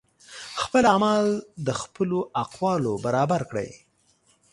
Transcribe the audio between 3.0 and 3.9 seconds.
برابر کړئ